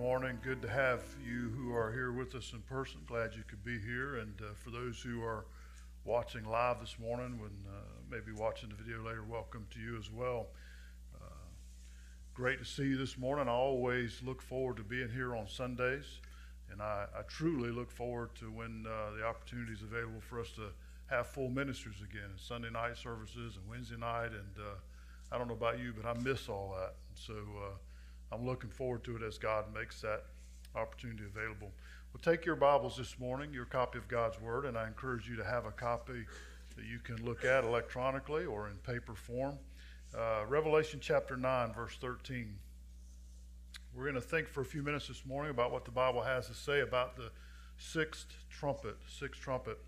[0.00, 0.38] morning.
[0.42, 3.00] Good to have you who are here with us in person.
[3.06, 4.16] Glad you could be here.
[4.16, 5.44] And uh, for those who are
[6.06, 10.10] watching live this morning, when uh, maybe watching the video later, welcome to you as
[10.10, 10.46] well.
[11.14, 11.26] Uh,
[12.32, 13.46] great to see you this morning.
[13.46, 16.06] I always look forward to being here on Sundays,
[16.72, 20.50] and I, I truly look forward to when uh, the opportunity is available for us
[20.52, 20.68] to
[21.10, 24.30] have full ministers again, and Sunday night services and Wednesday night.
[24.30, 24.76] And uh,
[25.30, 26.94] I don't know about you, but I miss all that.
[27.14, 27.74] So uh,
[28.32, 30.22] I'm looking forward to it as God makes that
[30.76, 31.72] opportunity available.
[32.12, 35.34] Well, take your Bibles this morning, your copy of God's Word, and I encourage you
[35.34, 36.24] to have a copy
[36.76, 39.58] that you can look at electronically or in paper form.
[40.16, 42.54] Uh, Revelation chapter 9, verse 13.
[43.94, 46.46] We're going to think for a few minutes this morning about what the Bible has
[46.46, 47.32] to say about the
[47.78, 49.78] sixth trumpet, sixth trumpet.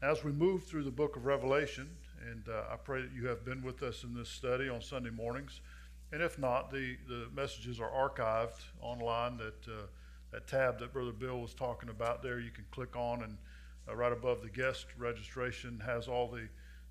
[0.00, 1.90] As we move through the book of Revelation,
[2.30, 5.10] and uh, I pray that you have been with us in this study on Sunday
[5.10, 5.60] mornings.
[6.12, 9.36] And if not, the, the messages are archived online.
[9.36, 9.86] That, uh,
[10.32, 13.36] that tab that Brother Bill was talking about there, you can click on, and
[13.88, 16.48] uh, right above the guest registration has all the,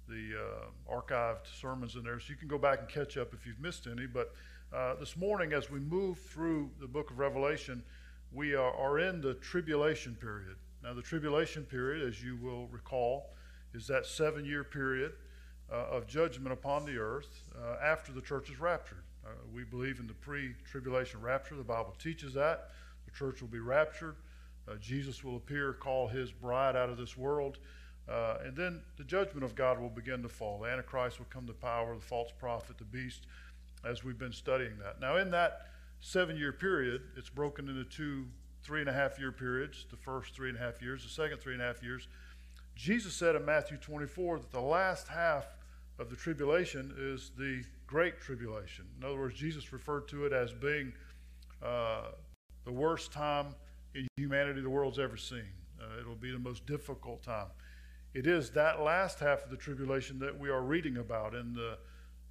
[0.07, 2.19] the uh, archived sermons in there.
[2.19, 4.07] So you can go back and catch up if you've missed any.
[4.07, 4.33] But
[4.73, 7.83] uh, this morning, as we move through the book of Revelation,
[8.31, 10.55] we are, are in the tribulation period.
[10.83, 13.29] Now, the tribulation period, as you will recall,
[13.73, 15.13] is that seven year period
[15.71, 19.02] uh, of judgment upon the earth uh, after the church is raptured.
[19.25, 21.55] Uh, we believe in the pre tribulation rapture.
[21.55, 22.69] The Bible teaches that.
[23.05, 24.15] The church will be raptured.
[24.67, 27.57] Uh, Jesus will appear, call his bride out of this world.
[28.09, 30.59] Uh, and then the judgment of God will begin to fall.
[30.59, 33.27] The Antichrist will come to power, the false prophet, the beast,
[33.85, 34.99] as we've been studying that.
[34.99, 35.67] Now, in that
[36.01, 38.25] seven year period, it's broken into two
[38.63, 41.39] three and a half year periods the first three and a half years, the second
[41.39, 42.07] three and a half years.
[42.75, 45.45] Jesus said in Matthew 24 that the last half
[45.99, 47.63] of the tribulation is the
[47.93, 48.85] great tribulation.
[48.97, 50.91] In other words, Jesus referred to it as being
[51.61, 52.05] uh,
[52.65, 53.53] the worst time
[53.93, 55.53] in humanity the world's ever seen.
[55.79, 57.45] Uh, it'll be the most difficult time.
[58.15, 61.77] It is that last half of the tribulation that we are reading about in the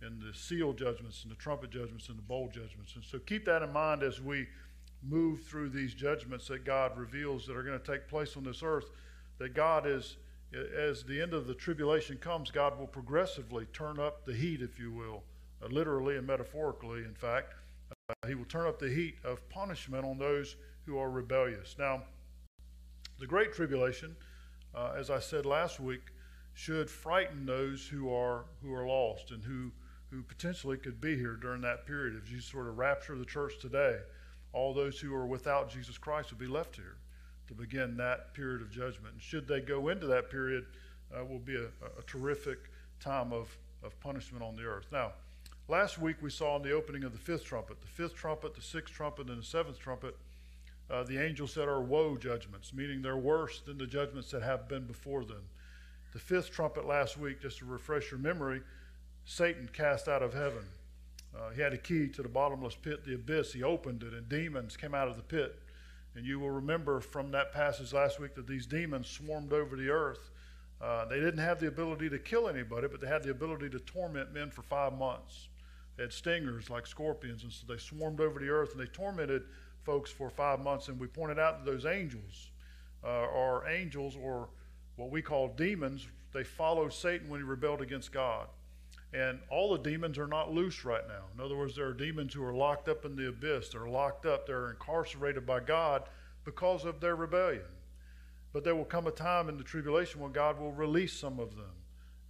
[0.05, 2.97] in the seal judgments and the trumpet judgments and the bowl judgments.
[2.97, 4.49] And so keep that in mind as we
[5.01, 8.65] move through these judgments that God reveals that are going to take place on this
[8.65, 8.91] earth.
[9.39, 10.17] That God is,
[10.77, 14.77] as the end of the tribulation comes, God will progressively turn up the heat, if
[14.77, 15.23] you will,
[15.71, 17.55] literally and metaphorically, in fact.
[18.09, 20.57] Uh, he will turn up the heat of punishment on those
[20.87, 21.77] who are rebellious.
[21.79, 22.03] Now,
[23.19, 24.17] the Great Tribulation,
[24.75, 26.03] uh, as I said last week,
[26.55, 29.71] should frighten those who are who are lost and who
[30.11, 32.21] who potentially could be here during that period.
[32.23, 33.99] If you sort of rapture the church today,
[34.53, 36.97] all those who are without Jesus Christ will be left here
[37.49, 39.15] to begin that period of judgment.
[39.15, 40.67] And should they go into that period,
[41.17, 41.67] uh, will be a,
[41.99, 42.59] a terrific
[43.01, 44.87] time of, of punishment on the earth.
[44.93, 45.13] Now,
[45.69, 48.63] Last week we saw in the opening of the fifth trumpet, the fifth trumpet, the
[48.63, 50.17] sixth trumpet, and the seventh trumpet,
[50.91, 54.69] uh, the angels said are woe judgments, meaning they're worse than the judgments that have
[54.69, 55.43] been before them.
[56.13, 58.61] The fifth trumpet last week, just to refresh your memory,
[59.25, 60.65] Satan cast out of heaven.
[61.35, 63.53] Uh, he had a key to the bottomless pit, the abyss.
[63.53, 65.63] He opened it, and demons came out of the pit.
[66.15, 69.89] And you will remember from that passage last week that these demons swarmed over the
[69.89, 70.31] earth.
[70.83, 73.79] Uh, they didn't have the ability to kill anybody, but they had the ability to
[73.79, 75.49] torment men for five months.
[75.97, 79.43] They had stingers like scorpions, and so they swarmed over the earth and they tormented
[79.85, 80.89] folks for five months.
[80.89, 82.51] And we pointed out that those angels
[83.05, 84.49] uh, are angels, or
[84.97, 86.07] what we call demons.
[86.33, 88.47] They followed Satan when he rebelled against God.
[89.13, 91.25] And all the demons are not loose right now.
[91.35, 93.69] In other words, there are demons who are locked up in the abyss.
[93.69, 96.05] They're locked up, they're incarcerated by God
[96.45, 97.67] because of their rebellion.
[98.53, 101.57] But there will come a time in the tribulation when God will release some of
[101.57, 101.73] them.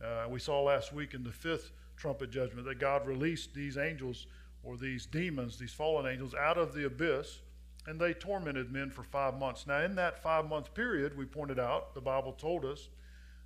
[0.04, 1.70] Uh, we saw last week in the fifth
[2.02, 4.26] trumpet judgment that God released these angels
[4.64, 7.38] or these demons, these fallen angels, out of the abyss,
[7.86, 9.68] and they tormented men for five months.
[9.68, 12.88] Now, in that five month period, we pointed out, the Bible told us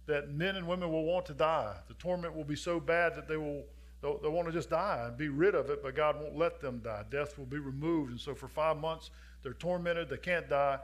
[0.06, 1.76] that men and women will want to die.
[1.86, 3.64] The torment will be so bad that they will
[4.00, 6.58] they'll, they'll want to just die and be rid of it, but God won't let
[6.58, 7.04] them die.
[7.10, 9.10] Death will be removed, and so for five months
[9.42, 10.08] they're tormented.
[10.08, 10.78] They can't die,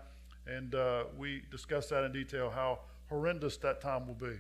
[0.47, 4.37] and uh, we discussed that in detail how horrendous that time will be.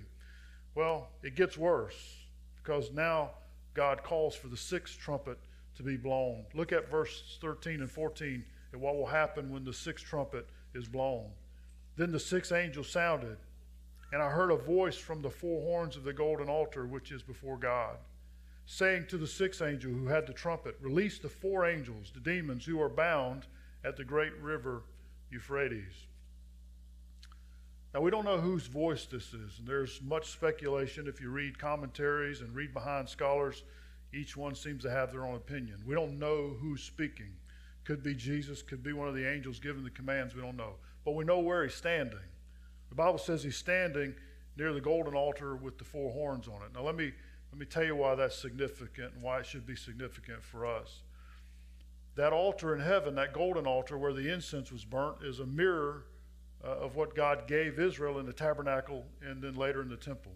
[0.74, 2.21] Well, it gets worse
[2.62, 3.30] because now
[3.74, 5.38] God calls for the sixth trumpet
[5.76, 6.44] to be blown.
[6.54, 10.88] Look at verse 13 and 14 and what will happen when the sixth trumpet is
[10.88, 11.30] blown.
[11.96, 13.36] Then the sixth angel sounded,
[14.12, 17.22] and I heard a voice from the four horns of the golden altar which is
[17.22, 17.96] before God,
[18.66, 22.64] saying to the sixth angel who had the trumpet, Release the four angels, the demons
[22.64, 23.46] who are bound
[23.84, 24.84] at the great river
[25.30, 26.06] Euphrates.
[27.94, 31.06] Now, we don't know whose voice this is, and there's much speculation.
[31.06, 33.64] If you read commentaries and read behind scholars,
[34.14, 35.82] each one seems to have their own opinion.
[35.86, 37.32] We don't know who's speaking.
[37.84, 40.74] Could be Jesus, could be one of the angels giving the commands, we don't know.
[41.04, 42.18] But we know where he's standing.
[42.88, 44.14] The Bible says he's standing
[44.56, 46.74] near the golden altar with the four horns on it.
[46.74, 47.12] Now let me
[47.50, 51.02] let me tell you why that's significant and why it should be significant for us.
[52.14, 56.04] That altar in heaven, that golden altar where the incense was burnt, is a mirror
[56.64, 60.32] uh, of what God gave Israel in the tabernacle and then later in the temple.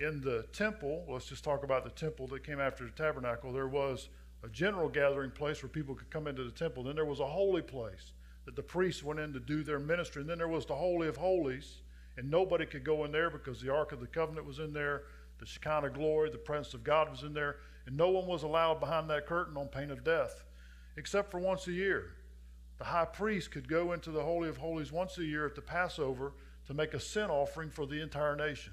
[0.00, 3.68] In the temple, let's just talk about the temple that came after the tabernacle, there
[3.68, 4.08] was
[4.42, 6.82] a general gathering place where people could come into the temple.
[6.82, 8.12] Then there was a holy place
[8.44, 10.20] that the priests went in to do their ministry.
[10.20, 11.80] And then there was the Holy of Holies,
[12.18, 15.04] and nobody could go in there because the Ark of the Covenant was in there
[15.38, 17.56] the Shekinah glory, the presence of God was in there,
[17.86, 20.44] and no one was allowed behind that curtain on pain of death,
[20.96, 22.12] except for once a year.
[22.78, 25.62] The high priest could go into the Holy of Holies once a year at the
[25.62, 26.32] Passover
[26.66, 28.72] to make a sin offering for the entire nation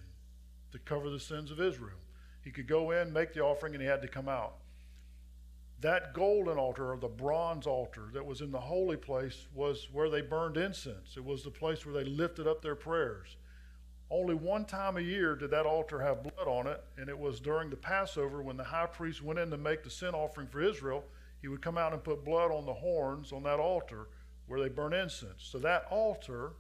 [0.72, 2.00] to cover the sins of Israel.
[2.44, 4.56] He could go in, make the offering, and he had to come out.
[5.82, 10.10] That golden altar or the bronze altar that was in the holy place was where
[10.10, 11.18] they burned incense.
[11.18, 13.36] It was the place where they lifted up their prayers.
[14.10, 17.40] Only one time a year did that altar have blood on it, and it was
[17.40, 20.62] during the Passover when the high priest went in to make the sin offering for
[20.62, 21.04] Israel.
[21.42, 24.08] He would come out and put blood on the horns on that altar
[24.48, 25.44] where they burn incense.
[25.44, 26.54] So that altar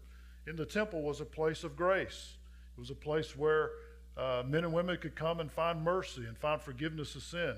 [0.47, 2.35] in the temple was a place of grace.
[2.75, 3.71] It was a place where
[4.17, 7.55] uh, men and women could come and find mercy and find forgiveness of sin.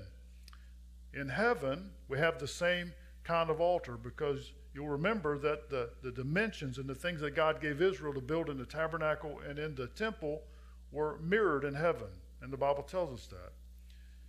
[1.14, 2.92] In heaven, we have the same
[3.22, 7.60] kind of altar because you'll remember that the, the dimensions and the things that God
[7.60, 10.42] gave Israel to build in the tabernacle and in the temple
[10.92, 12.08] were mirrored in heaven.
[12.42, 13.52] And the Bible tells us that.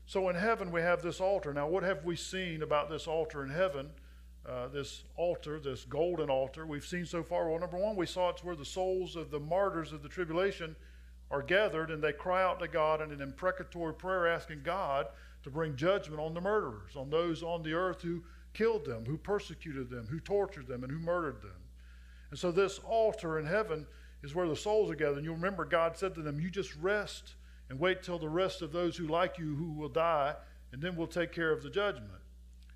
[0.06, 1.54] So in heaven, we have this altar.
[1.54, 3.90] Now, what have we seen about this altar in heaven?
[4.48, 7.50] Uh, this altar, this golden altar, we've seen so far.
[7.50, 10.76] Well, number one, we saw it's where the souls of the martyrs of the tribulation
[11.32, 15.08] are gathered and they cry out to God in an imprecatory prayer, asking God
[15.42, 18.24] to bring judgment on the murderers, on those on the earth who
[18.54, 21.58] killed them, who persecuted them, who tortured them, and who murdered them.
[22.30, 23.88] And so this altar in heaven
[24.22, 25.18] is where the souls are gathered.
[25.18, 27.34] And you'll remember God said to them, You just rest
[27.70, 30.36] and wait till the rest of those who like you who will die,
[30.72, 32.12] and then we'll take care of the judgment.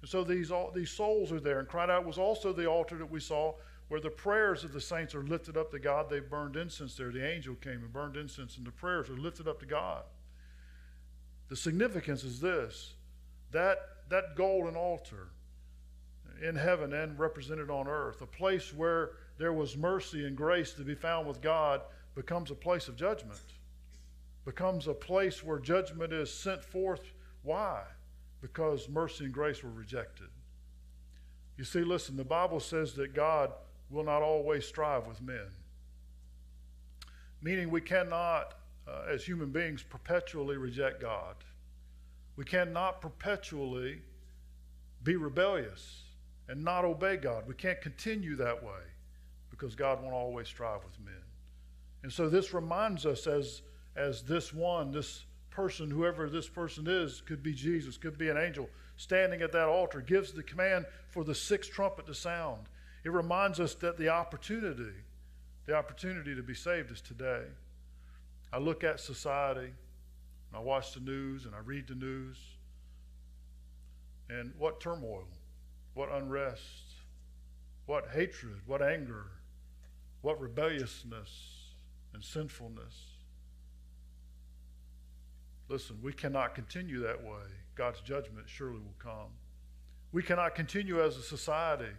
[0.02, 1.60] And so these, all, these souls are there.
[1.60, 3.54] And cried out was also the altar that we saw
[3.90, 6.10] where the prayers of the saints are lifted up to God.
[6.10, 7.12] They've burned incense there.
[7.12, 10.04] The angel came and burned incense, and the prayers are lifted up to God.
[11.50, 12.94] The significance is this
[13.52, 15.30] that, that golden altar
[16.48, 18.22] in heaven and represented on earth.
[18.22, 21.82] A place where there was mercy and grace to be found with God
[22.16, 23.40] becomes a place of judgment,
[24.50, 27.14] becomes a place where judgment is sent forth.
[27.44, 27.84] Why?
[28.42, 30.30] Because mercy and grace were rejected.
[31.56, 33.52] You see, listen, the Bible says that God
[33.92, 35.52] will not always strive with men,
[37.44, 38.56] meaning we cannot,
[38.88, 41.36] uh, as human beings, perpetually reject God.
[42.36, 44.02] We cannot perpetually
[45.04, 46.06] be rebellious
[46.48, 47.44] and not obey God.
[47.48, 48.82] We can't continue that way
[49.52, 51.22] because God won't always strive with men.
[52.02, 53.62] And so this reminds us as,
[54.00, 58.38] as this one, this person, whoever this person is, could be Jesus, could be an
[58.38, 62.62] angel, standing at that altar, gives the command for the sixth trumpet to sound.
[63.04, 64.96] It reminds us that the opportunity,
[65.66, 67.44] the opportunity to be saved is today.
[68.54, 72.38] I look at society, and I watch the news, and I read the news,
[74.30, 75.26] and what turmoil
[76.00, 76.94] what unrest,
[77.86, 79.26] what hatred, what anger,
[80.22, 81.74] what rebelliousness
[82.14, 83.09] and sinfulness.
[85.70, 87.46] Listen, we cannot continue that way.
[87.76, 89.30] God's judgment surely will come.
[90.12, 91.94] We cannot continue as a society,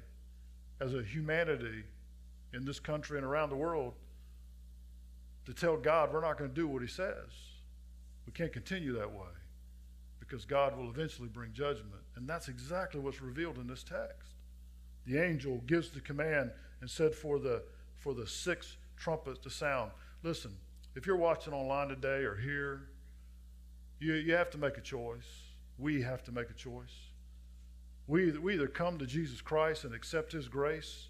[0.81, 1.85] as a humanity
[2.53, 3.95] in this country and around the world
[5.47, 7.31] to tell God we're not going to do what He says.
[8.27, 9.29] We can't continue that way
[10.19, 12.03] because God will eventually bring judgment.
[12.17, 14.35] And that's exactly what's revealed in this text.
[15.07, 16.51] The angel gives the command
[16.81, 17.63] and said for the
[17.97, 19.93] for the six trumpets to sound.
[20.23, 20.57] Listen,
[20.95, 22.89] if you're watching online today or here,
[24.01, 25.29] you, you have to make a choice.
[25.79, 26.95] We have to make a choice.
[28.07, 31.09] We, we either come to Jesus Christ and accept his grace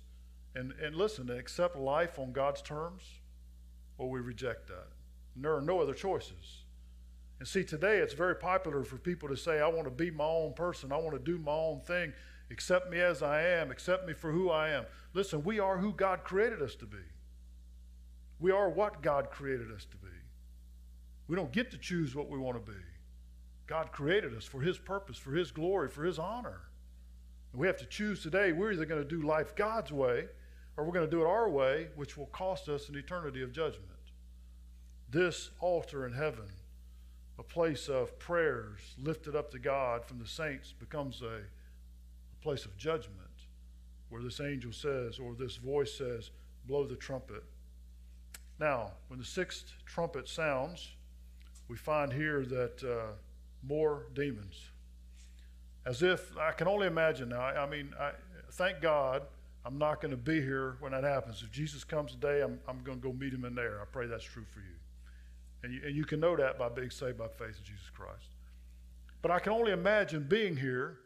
[0.54, 3.02] and, and listen and accept life on God's terms,
[3.97, 4.88] or we reject that.
[5.35, 6.64] And there are no other choices.
[7.38, 10.25] And see, today it's very popular for people to say, I want to be my
[10.25, 10.92] own person.
[10.92, 12.12] I want to do my own thing.
[12.50, 13.70] Accept me as I am.
[13.70, 14.85] Accept me for who I am.
[15.14, 16.99] Listen, we are who God created us to be.
[18.40, 20.00] We are what God created us to be.
[21.30, 22.78] We don't get to choose what we want to be.
[23.68, 26.62] God created us for His purpose, for His glory, for His honor.
[27.52, 28.50] And we have to choose today.
[28.50, 30.26] We're either going to do life God's way
[30.76, 33.52] or we're going to do it our way, which will cost us an eternity of
[33.52, 33.87] judgment.
[35.08, 36.50] This altar in heaven
[37.38, 42.64] a place of prayers lifted up to God from the saints becomes a, a place
[42.64, 43.16] of judgment.
[44.08, 46.30] where this angel says, or this voice says,
[46.66, 47.44] blow the trumpet.
[48.58, 50.96] Now, when the sixth trumpet sounds,
[51.71, 53.12] we find here that uh,
[53.62, 54.61] more demons.
[55.87, 58.11] As if, I can only imagine now, I, I mean, I,
[58.55, 59.23] thank God
[59.65, 61.45] I'm not going to be here when that happens.
[61.45, 63.81] If Jesus comes today, I'm, I'm going to go meet him in there.
[63.81, 64.75] I pray that's true for you.
[65.62, 68.35] And you, and you can know that by being saved by faith in Jesus Christ.
[69.23, 70.99] But I can only imagine being here,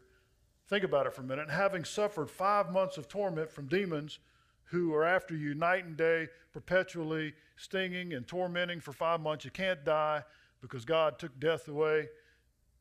[0.67, 4.17] think about it for a minute, having suffered five months of torment from demons
[4.63, 9.45] who are after you night and day, perpetually stinging and tormenting for five months.
[9.45, 10.23] You can't die
[10.61, 12.07] because God took death away.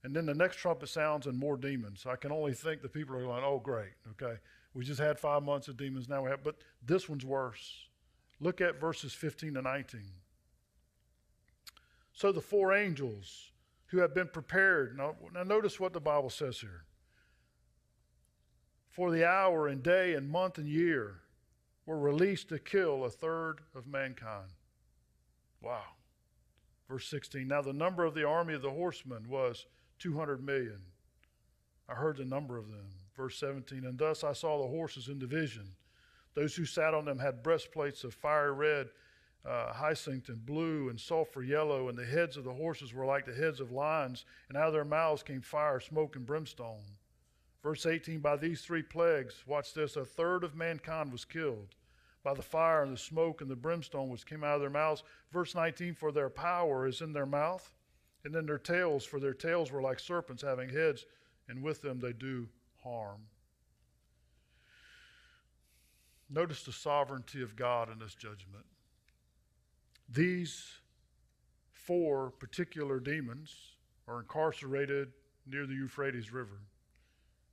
[0.03, 2.05] And then the next trumpet sounds and more demons.
[2.07, 4.39] I can only think the people are going, oh, great, okay.
[4.75, 7.87] We just had five months of demons, now we have, but this one's worse.
[8.41, 10.03] Look at verses 15 to 19.
[12.13, 13.53] So the four angels
[13.87, 16.85] who have been prepared, now, now notice what the Bible says here.
[18.91, 21.21] For the hour and day and month and year
[21.87, 24.51] were released to kill a third of mankind.
[25.61, 25.83] Wow.
[26.89, 29.67] Verse 16 Now the number of the army of the horsemen was
[29.99, 30.81] 200 million.
[31.89, 32.87] I heard the number of them.
[33.17, 35.69] Verse 17 And thus I saw the horses in division.
[36.35, 38.89] Those who sat on them had breastplates of fire red,
[39.49, 43.25] uh, hyacinth, and blue, and sulfur yellow, and the heads of the horses were like
[43.25, 46.83] the heads of lions, and out of their mouths came fire, smoke, and brimstone.
[47.63, 51.77] Verse 18 By these three plagues, watch this, a third of mankind was killed
[52.25, 55.05] by the fire and the smoke and the brimstone which came out of their mouths.
[55.31, 57.71] Verse 19 For their power is in their mouth,
[58.25, 61.05] and in their tails, for their tails were like serpents having heads,
[61.49, 62.49] and with them they do
[62.83, 63.21] harm.
[66.31, 68.65] Notice the sovereignty of God in this judgment.
[70.09, 70.65] These
[71.71, 73.55] four particular demons
[74.09, 75.13] are incarcerated
[75.47, 76.61] near the Euphrates River.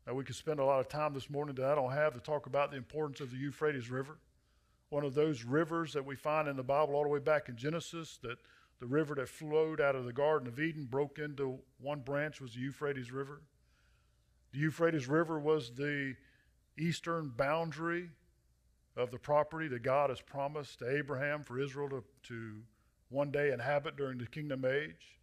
[0.07, 2.19] Now, we could spend a lot of time this morning that I don't have to
[2.19, 4.17] talk about the importance of the Euphrates River.
[4.91, 7.55] One of those rivers that we find in the Bible all the way back in
[7.55, 8.37] Genesis, that
[8.81, 12.53] the river that flowed out of the Garden of Eden broke into one branch was
[12.53, 13.41] the Euphrates River.
[14.51, 16.15] The Euphrates River was the
[16.77, 18.09] eastern boundary
[18.97, 22.57] of the property that God has promised to Abraham for Israel to, to
[23.07, 25.21] one day inhabit during the kingdom age.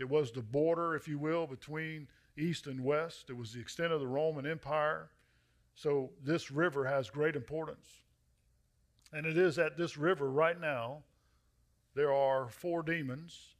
[0.00, 3.30] It was the border, if you will, between east and west.
[3.30, 5.10] It was the extent of the Roman Empire.
[5.76, 7.86] So this river has great importance.
[9.12, 11.02] And it is at this river right now,
[11.94, 13.54] there are four demons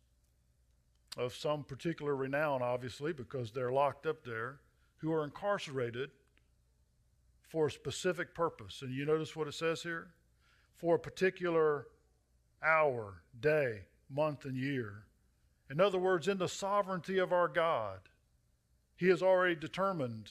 [1.17, 4.61] of some particular renown, obviously, because they're locked up there
[4.99, 6.11] who are incarcerated
[7.49, 8.83] for a specific purpose.
[8.83, 10.09] And you notice what it says here?
[10.77, 11.89] For a particular
[12.63, 15.05] hour, day, month, and year.
[15.71, 18.01] In other words, in the sovereignty of our God,
[18.97, 20.31] He has already determined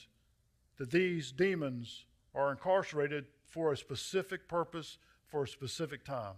[0.78, 4.98] that these demons are incarcerated for a specific purpose,
[5.30, 6.34] for a specific time.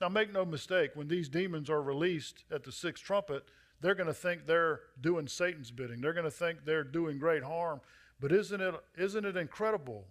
[0.00, 3.44] Now, make no mistake, when these demons are released at the sixth trumpet,
[3.80, 6.00] they're going to think they're doing Satan's bidding.
[6.00, 7.80] They're going to think they're doing great harm.
[8.20, 10.06] But isn't it, isn't it incredible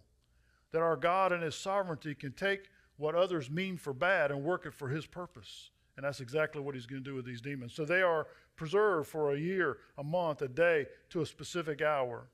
[0.72, 4.66] that our God and His sovereignty can take what others mean for bad and work
[4.66, 5.70] it for His purpose?
[5.98, 7.74] And that's exactly what He's going to do with these demons.
[7.74, 12.28] So they are preserved for a year, a month, a day, to a specific hour.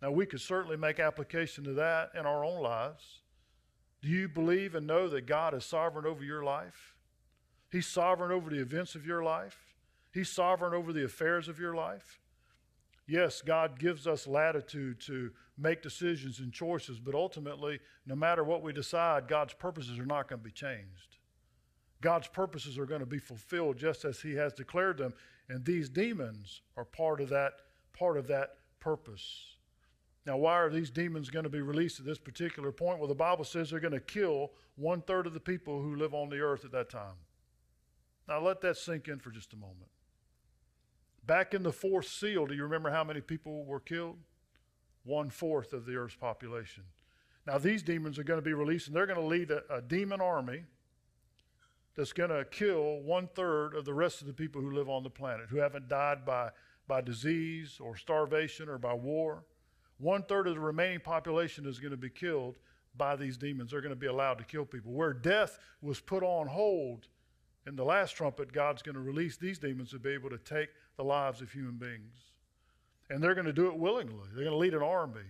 [0.00, 3.20] Now, we could certainly make application to that in our own lives.
[4.00, 6.94] Do you believe and know that God is sovereign over your life?
[7.70, 9.74] He's sovereign over the events of your life.
[10.12, 12.18] He's sovereign over the affairs of your life.
[13.06, 18.62] Yes, God gives us latitude to make decisions and choices, but ultimately, no matter what
[18.62, 21.16] we decide, God's purposes are not going to be changed.
[22.00, 25.14] God's purposes are going to be fulfilled just as He has declared them,
[25.48, 27.54] and these demons are part of that
[27.92, 29.57] part of that purpose.
[30.26, 32.98] Now, why are these demons going to be released at this particular point?
[32.98, 36.12] Well, the Bible says they're going to kill one third of the people who live
[36.12, 37.14] on the earth at that time.
[38.28, 39.88] Now, let that sink in for just a moment.
[41.26, 44.18] Back in the fourth seal, do you remember how many people were killed?
[45.04, 46.84] One fourth of the earth's population.
[47.46, 49.80] Now, these demons are going to be released, and they're going to lead a, a
[49.80, 50.64] demon army
[51.96, 55.02] that's going to kill one third of the rest of the people who live on
[55.02, 56.50] the planet, who haven't died by,
[56.86, 59.42] by disease or starvation or by war.
[59.98, 62.56] One third of the remaining population is going to be killed
[62.96, 63.70] by these demons.
[63.70, 64.92] They're going to be allowed to kill people.
[64.92, 67.08] Where death was put on hold
[67.66, 70.70] in the last trumpet, God's going to release these demons to be able to take
[70.96, 72.16] the lives of human beings.
[73.10, 74.28] And they're going to do it willingly.
[74.34, 75.20] They're going to lead an army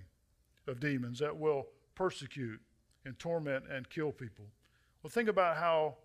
[0.66, 2.60] of demons that will persecute
[3.04, 4.44] and torment and kill people.
[5.02, 5.96] Well, think about how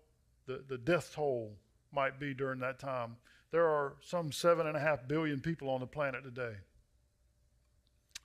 [0.46, 1.52] the, the death toll
[1.92, 3.16] might be during that time.
[3.50, 6.54] There are some seven and a half billion people on the planet today.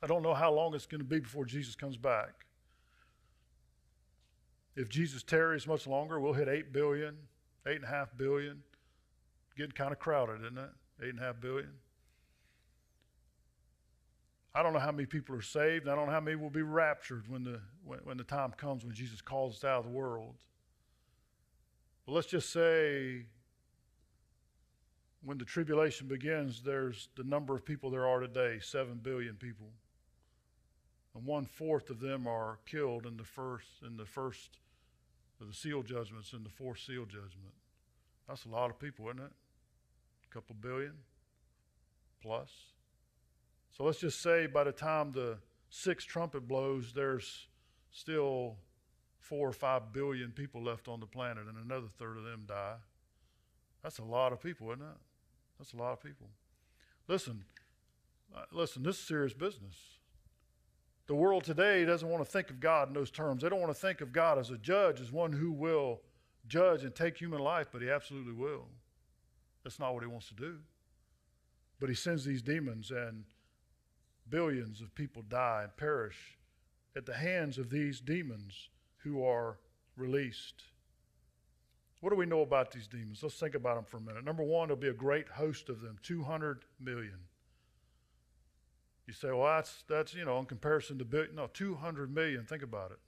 [0.01, 2.46] I don't know how long it's going to be before Jesus comes back.
[4.75, 7.18] If Jesus tarries much longer, we'll hit 8 billion,
[7.65, 8.63] 8.5 billion.
[9.58, 11.15] Getting kind of crowded, isn't it?
[11.18, 11.72] 8.5 billion.
[14.56, 15.88] I don't know how many people are saved.
[15.88, 18.86] I don't know how many will be raptured when the, when, when the time comes
[18.86, 20.36] when Jesus calls us out of the world.
[22.06, 23.25] But let's just say
[25.24, 29.68] when the tribulation begins, there's the number of people there are today 7 billion people.
[31.16, 34.60] And one fourth of them are killed in the first, in the first
[35.42, 37.54] of the seal judgments, in the fourth seal judgment.
[38.28, 39.32] That's a lot of people, isn't it?
[40.30, 40.94] A couple billion
[42.22, 42.51] plus.
[43.75, 45.38] So let's just say by the time the
[45.70, 47.48] sixth trumpet blows, there's
[47.92, 48.58] still
[49.18, 52.75] four or five billion people left on the planet, and another third of them die.
[53.84, 54.98] That's a lot of people, isn't it?
[55.58, 56.28] That's a lot of people.
[57.08, 57.44] Listen,
[58.36, 59.75] uh, listen, this is serious business.
[61.10, 63.42] The world today doesn't want to think of God in those terms.
[63.42, 66.01] They don't want to think of God as a judge, as one who will
[66.48, 68.68] judge and take human life, but he absolutely will.
[69.63, 70.58] That's not what he wants to do.
[71.80, 73.24] But he sends these demons, and
[74.30, 76.38] billions of people die and perish
[76.96, 79.58] at the hands of these demons who are
[79.98, 80.62] released.
[82.01, 83.24] What do we know about these demons?
[83.24, 84.24] Let's think about them for a minute.
[84.24, 87.18] Number one, there'll be a great host of them 200 million.
[89.10, 91.34] You say, well, that's, that's you know, in comparison to billion.
[91.34, 92.46] No, 200 million.
[92.46, 93.00] Think about it.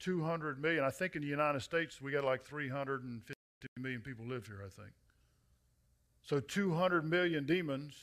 [0.00, 0.82] 200 million.
[0.82, 3.34] I think in the United States, we got like 350
[3.78, 4.90] million people live here, I think.
[6.22, 7.94] So 200 million demons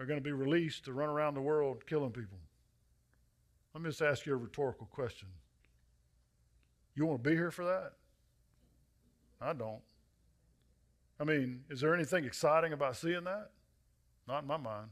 [0.00, 2.38] are going to be released to run around the world killing people.
[3.72, 5.28] Let me just ask you a rhetorical question.
[6.96, 7.92] You want to be here for that?
[9.40, 9.82] I don't.
[11.20, 13.50] I mean, is there anything exciting about seeing that?
[14.26, 14.88] Not in my mind.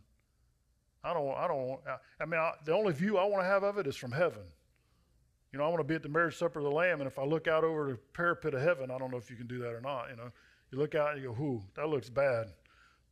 [1.05, 1.35] I don't.
[1.37, 1.81] I don't.
[2.19, 4.43] I mean, I, the only view I want to have of it is from heaven.
[5.53, 7.19] You know, I want to be at the marriage supper of the Lamb, and if
[7.19, 9.59] I look out over the parapet of heaven, I don't know if you can do
[9.59, 10.09] that or not.
[10.11, 10.31] You know,
[10.73, 12.47] you look out and you go, "Whoo, that looks bad."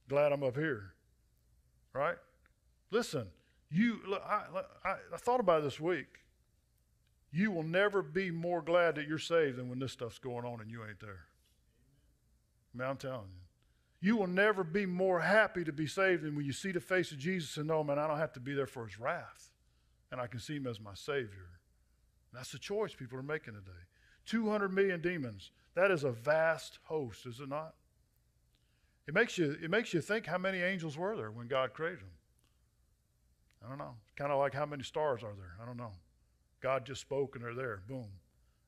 [0.09, 0.95] Glad I'm up here,
[1.93, 2.17] right?
[2.91, 3.29] Listen,
[3.71, 4.01] you.
[4.09, 4.45] Look, I,
[4.85, 6.07] I, I thought about it this week.
[7.31, 10.61] You will never be more glad that you're saved than when this stuff's going on
[10.61, 11.27] and you ain't there.
[12.75, 13.42] I mean, I'm telling you.
[14.03, 17.13] You will never be more happy to be saved than when you see the face
[17.13, 19.51] of Jesus and know, man, I don't have to be there for his wrath.
[20.11, 21.49] And I can see him as my Savior.
[22.35, 23.71] That's the choice people are making today.
[24.27, 25.53] 200 million demons.
[25.77, 27.75] That is a vast host, is it not?
[29.07, 32.01] It makes you, it makes you think how many angels were there when God created
[32.01, 32.09] them.
[33.65, 33.95] I don't know.
[34.17, 35.55] Kind of like how many stars are there?
[35.63, 35.93] I don't know.
[36.61, 37.83] God just spoke and they're there.
[37.87, 38.09] Boom.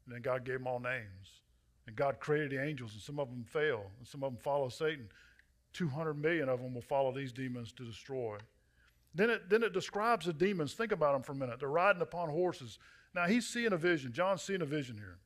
[0.06, 1.40] And then God gave them all names.
[1.86, 4.68] And God created the angels, and some of them fail, and some of them follow
[4.68, 5.08] Satan.
[5.74, 8.38] 200 million of them will follow these demons to destroy.
[9.14, 10.74] Then it, then it describes the demons.
[10.74, 11.60] Think about them for a minute.
[11.60, 12.78] They're riding upon horses.
[13.14, 14.12] Now, he's seeing a vision.
[14.12, 15.18] John's seeing a vision here.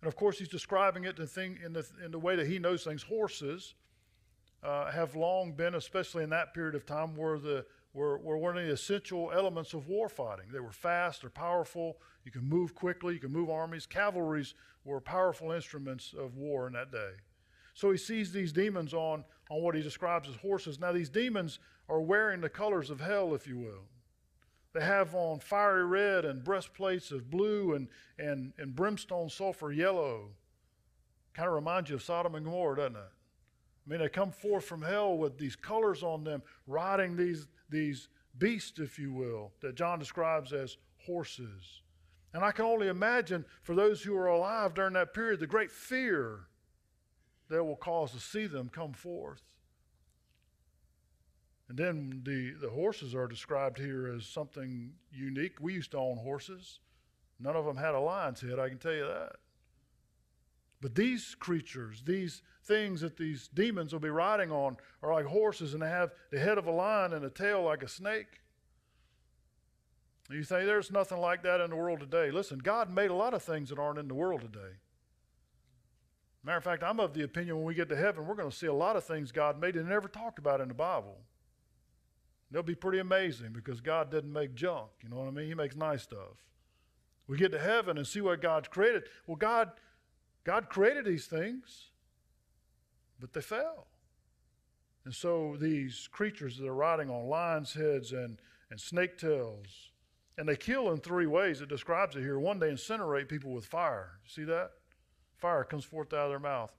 [0.00, 2.58] And of course, he's describing it the thing, in, the, in the way that he
[2.58, 3.02] knows things.
[3.02, 3.74] Horses
[4.62, 8.56] uh, have long been, especially in that period of time, where the were, were one
[8.56, 10.46] of the essential elements of war fighting.
[10.52, 13.86] They were fast, they're powerful, you can move quickly, you can move armies.
[13.86, 17.12] Cavalries were powerful instruments of war in that day.
[17.74, 20.78] So he sees these demons on, on what he describes as horses.
[20.78, 23.84] Now, these demons are wearing the colors of hell, if you will.
[24.72, 30.28] They have on fiery red and breastplates of blue and, and, and brimstone sulfur yellow.
[31.34, 33.12] Kind of reminds you of Sodom and Gomorrah, doesn't it?
[33.86, 38.08] I mean, they come forth from hell with these colors on them, riding these, these
[38.38, 41.82] beasts, if you will, that John describes as horses.
[42.32, 45.72] And I can only imagine for those who are alive during that period the great
[45.72, 46.40] fear
[47.48, 49.42] that will cause to see them come forth.
[51.68, 55.60] And then the, the horses are described here as something unique.
[55.60, 56.80] We used to own horses.
[57.38, 59.36] None of them had a lion's head, I can tell you that.
[60.80, 65.74] But these creatures, these things that these demons will be riding on, are like horses
[65.74, 68.40] and they have the head of a lion and a tail like a snake.
[70.30, 72.30] You say there's nothing like that in the world today.
[72.30, 74.76] Listen, God made a lot of things that aren't in the world today.
[76.44, 78.56] Matter of fact, I'm of the opinion when we get to heaven, we're going to
[78.56, 81.18] see a lot of things God made and never talked about in the Bible.
[82.50, 84.88] They'll be pretty amazing because God didn't make junk.
[85.02, 85.46] You know what I mean?
[85.46, 86.44] He makes nice stuff.
[87.26, 89.04] We get to heaven and see what God's created.
[89.26, 89.70] Well, God
[90.44, 91.90] God created these things,
[93.18, 93.86] but they fell.
[95.04, 98.38] And so these creatures that are riding on lions' heads and,
[98.70, 99.90] and snake tails,
[100.38, 101.60] and they kill in three ways.
[101.60, 102.38] It describes it here.
[102.38, 104.12] One, they incinerate people with fire.
[104.26, 104.70] See that?
[105.36, 106.70] Fire comes forth out of their mouth.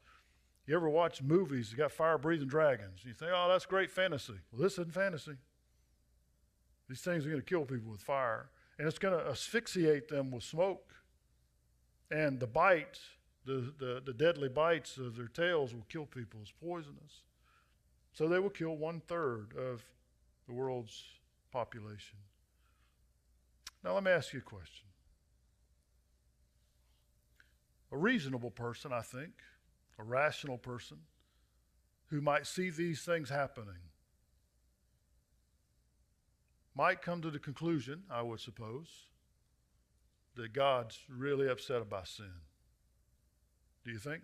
[0.66, 3.02] You ever watch movies that got fire breathing dragons?
[3.04, 4.40] You think, oh, that's great fantasy.
[4.52, 5.34] Well, this isn't fantasy.
[6.88, 8.50] These things are going to kill people with fire.
[8.78, 10.94] and it's going to asphyxiate them with smoke.
[12.10, 13.00] And the bites,
[13.46, 16.40] the, the, the deadly bites of their tails will kill people.
[16.42, 17.24] It's poisonous.
[18.14, 19.84] So they will kill one third of
[20.48, 21.04] the world's
[21.52, 22.18] population.
[23.84, 24.86] Now, let me ask you a question.
[27.92, 29.32] A reasonable person, I think,
[29.98, 30.98] a rational person,
[32.08, 33.90] who might see these things happening
[36.76, 38.88] might come to the conclusion, I would suppose,
[40.36, 42.32] that God's really upset about sin.
[43.84, 44.22] Do you think?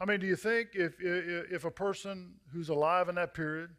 [0.00, 3.70] I mean, do you think if, if a person who's alive in that period,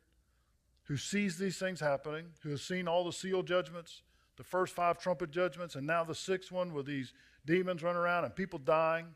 [0.84, 4.02] who sees these things happening, who has seen all the seal judgments,
[4.38, 7.14] the first five trumpet judgments, and now the sixth one with these
[7.46, 9.08] demons running around and people dying,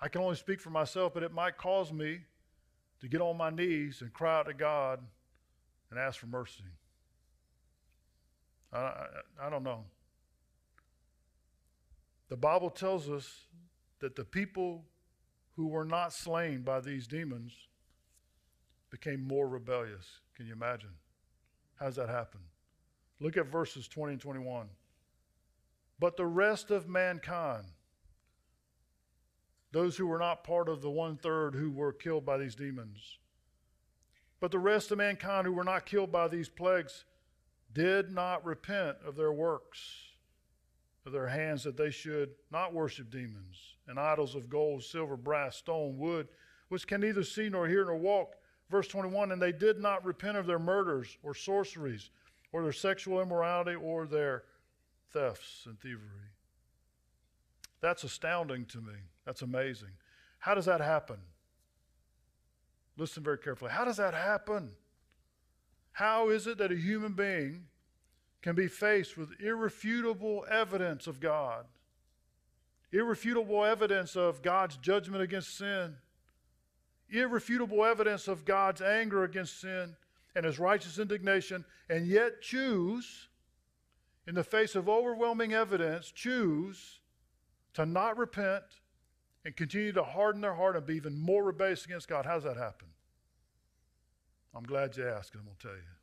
[0.00, 2.20] I can only speak for myself, but it might cause me
[3.00, 5.00] to get on my knees and cry out to God
[5.90, 6.64] and ask for mercy.
[8.72, 9.06] I, I,
[9.42, 9.84] I don't know.
[12.30, 13.28] The Bible tells us
[13.98, 14.84] that the people
[15.56, 17.52] who were not slain by these demons
[18.88, 20.20] became more rebellious.
[20.36, 20.94] Can you imagine?
[21.78, 22.40] How's that happen?
[23.20, 24.68] Look at verses 20 and 21.
[25.98, 27.66] But the rest of mankind,
[29.72, 33.18] those who were not part of the one third who were killed by these demons.
[34.40, 37.04] But the rest of mankind who were not killed by these plagues
[37.72, 40.09] did not repent of their works,
[41.06, 43.56] of their hands, that they should not worship demons
[43.88, 46.28] and idols of gold, silver, brass, stone, wood,
[46.68, 48.34] which can neither see nor hear nor walk.
[48.70, 52.10] Verse 21 And they did not repent of their murders or sorceries
[52.52, 54.44] or their sexual immorality or their
[55.12, 56.30] thefts and thievery.
[57.80, 58.94] That's astounding to me.
[59.24, 59.90] That's amazing.
[60.38, 61.16] How does that happen?
[62.96, 63.70] Listen very carefully.
[63.70, 64.72] How does that happen?
[65.92, 67.64] How is it that a human being
[68.42, 71.66] can be faced with irrefutable evidence of God?
[72.92, 75.96] Irrefutable evidence of God's judgment against sin,
[77.08, 79.94] irrefutable evidence of God's anger against sin
[80.34, 83.28] and his righteous indignation, and yet choose,
[84.26, 87.00] in the face of overwhelming evidence, choose
[87.74, 88.64] to not repent
[89.44, 92.26] and continue to harden their heart and be even more rebellious against God.
[92.26, 92.88] How does that happen?
[94.54, 95.99] I'm glad you asked, I'm going to tell you.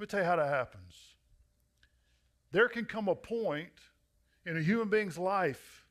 [0.00, 0.94] Let me tell you how that happens.
[2.52, 3.68] There can come a point
[4.46, 5.84] in a human being's life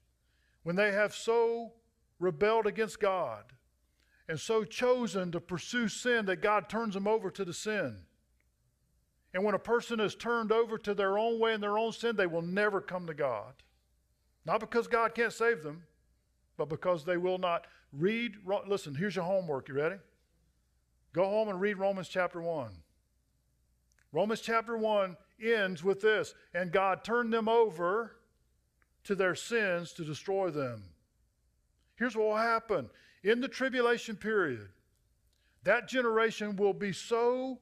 [0.63, 1.73] when they have so
[2.17, 3.43] rebelled against God
[4.27, 7.97] and so chosen to pursue sin that God turns them over to the sin.
[9.35, 12.15] And when a person is turned over to their own way and their own sin,
[12.15, 13.53] they will never come to God.
[14.43, 15.83] Not because God can't save them,
[16.57, 18.37] but because they will not read.
[18.65, 19.69] Listen, here's your homework.
[19.69, 19.97] You ready?
[21.13, 22.71] Go home and read Romans chapter 1.
[24.11, 28.15] Romans chapter 1 ends with this And God turned them over
[29.03, 30.83] to their sins to destroy them.
[31.95, 32.89] Here's what will happen
[33.23, 34.69] in the tribulation period,
[35.63, 37.59] that generation will be so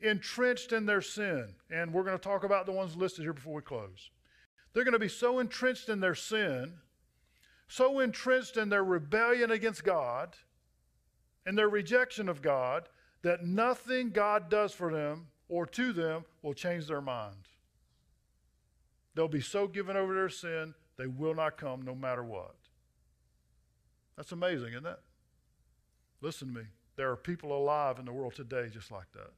[0.00, 3.54] entrenched in their sin, and we're going to talk about the ones listed here before
[3.54, 4.10] we close.
[4.72, 6.74] They're going to be so entrenched in their sin,
[7.66, 10.36] so entrenched in their rebellion against God
[11.46, 12.88] and their rejection of God
[13.22, 17.48] that nothing God does for them or to them will change their mind.
[19.14, 22.54] They'll be so given over to their sin, they will not come no matter what.
[24.16, 25.00] That's amazing, isn't it?
[26.20, 26.66] Listen to me.
[26.96, 29.30] There are people alive in the world today just like that.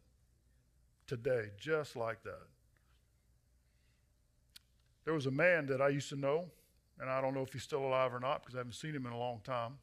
[1.06, 2.46] Today, just like that.
[5.04, 6.46] There was a man that I used to know,
[7.00, 9.06] and I don't know if he's still alive or not because I haven't seen him
[9.06, 9.78] in a long time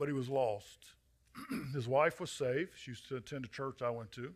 [0.00, 0.94] but he was lost.
[1.74, 2.70] His wife was saved.
[2.76, 4.32] She used to attend a church I went to.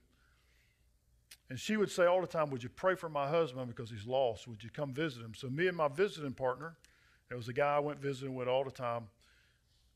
[1.51, 4.07] And she would say all the time, Would you pray for my husband because he's
[4.07, 4.49] lost?
[4.49, 5.35] Would you come visit him?
[5.35, 6.77] So, me and my visiting partner,
[7.31, 9.09] it was a guy I went visiting with all the time,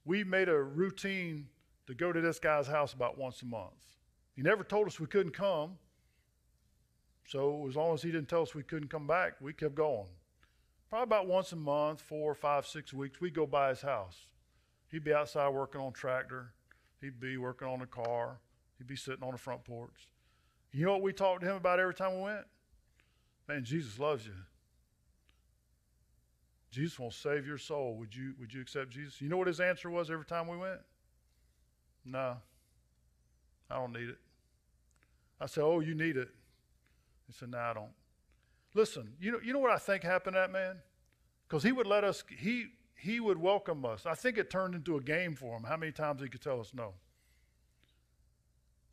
[0.04, 1.48] we made a routine
[1.86, 3.72] to go to this guy's house about once a month.
[4.36, 5.78] He never told us we couldn't come.
[7.26, 10.08] So, as long as he didn't tell us we couldn't come back, we kept going.
[10.88, 14.26] Probably about once a month, four, five, six weeks, we'd go by his house.
[14.90, 16.52] He'd be outside working on tractor.
[17.00, 18.38] He'd be working on a car.
[18.78, 20.08] He'd be sitting on the front porch.
[20.72, 22.44] You know what we talked to him about every time we went?
[23.48, 24.34] Man, Jesus loves you.
[26.70, 27.96] Jesus to save your soul.
[27.96, 29.20] Would you, would you accept Jesus?
[29.20, 30.80] You know what his answer was every time we went?
[32.04, 32.36] No,
[33.70, 34.18] I don't need it.
[35.40, 36.28] I said, Oh, you need it.
[37.26, 37.90] He said, No, I don't.
[38.74, 40.76] Listen, you know, you know what I think happened to that man?
[41.48, 42.66] Because he would let us, he,
[42.98, 44.06] he would welcome us.
[44.06, 46.60] I think it turned into a game for him how many times he could tell
[46.60, 46.94] us no.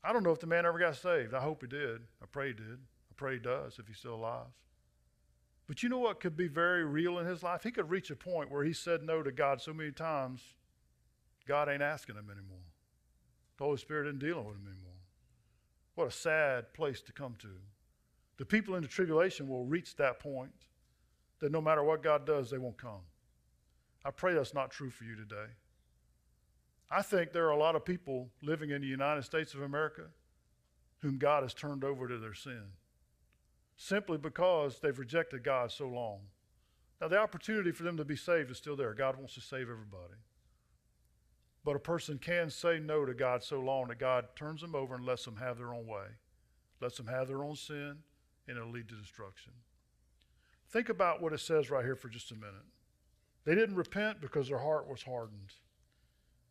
[0.03, 1.33] I don't know if the man ever got saved.
[1.33, 2.01] I hope he did.
[2.21, 2.77] I pray he did.
[2.77, 4.45] I pray he does if he's still alive.
[5.67, 7.63] But you know what could be very real in his life?
[7.63, 10.53] He could reach a point where he said no to God so many times,
[11.47, 12.59] God ain't asking him anymore.
[13.57, 14.91] The Holy Spirit isn't dealing with him anymore.
[15.95, 17.49] What a sad place to come to.
[18.37, 20.51] The people in the tribulation will reach that point
[21.39, 23.01] that no matter what God does, they won't come.
[24.05, 25.51] I pray that's not true for you today.
[26.91, 30.03] I think there are a lot of people living in the United States of America
[30.99, 32.63] whom God has turned over to their sin
[33.77, 36.19] simply because they've rejected God so long.
[37.01, 38.93] Now, the opportunity for them to be saved is still there.
[38.93, 40.15] God wants to save everybody.
[41.65, 44.95] But a person can say no to God so long that God turns them over
[44.95, 46.05] and lets them have their own way,
[46.79, 47.97] lets them have their own sin,
[48.47, 49.51] and it'll lead to destruction.
[50.69, 52.65] Think about what it says right here for just a minute.
[53.45, 55.53] They didn't repent because their heart was hardened.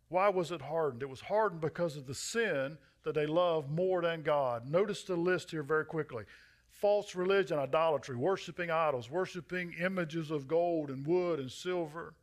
[0.09, 1.03] Why was it hardened?
[1.03, 4.71] It was hardened because of the sin that they loved more than God.
[4.71, 6.25] Notice the list here very quickly
[6.71, 12.15] false religion, idolatry, worshiping idols, worshiping images of gold and wood and silver.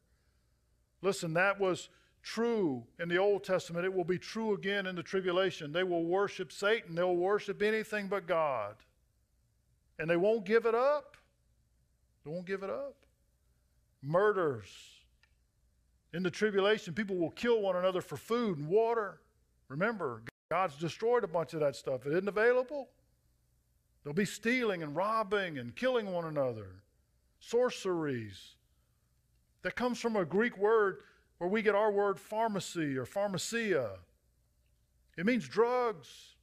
[1.01, 1.89] Listen, that was
[2.21, 3.85] true in the Old Testament.
[3.85, 5.71] It will be true again in the tribulation.
[5.71, 8.75] They will worship Satan, they'll worship anything but God.
[9.97, 11.17] And they won't give it up.
[12.23, 12.95] They won't give it up.
[14.03, 14.67] Murders.
[16.13, 19.21] In the tribulation, people will kill one another for food and water.
[19.69, 22.05] Remember, God's destroyed a bunch of that stuff.
[22.05, 22.89] It isn't available.
[24.03, 26.67] They'll be stealing and robbing and killing one another.
[27.39, 28.55] Sorceries.
[29.61, 30.97] That comes from a Greek word
[31.37, 33.91] where we get our word pharmacy or pharmacia.
[35.17, 36.35] It means drugs.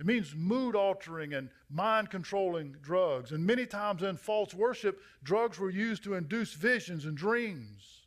[0.00, 3.30] It means mood altering and mind controlling drugs.
[3.30, 8.06] And many times in false worship, drugs were used to induce visions and dreams.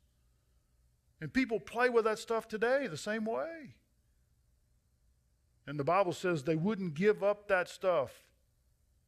[1.21, 3.75] And people play with that stuff today the same way.
[5.65, 8.11] And the Bible says they wouldn't give up that stuff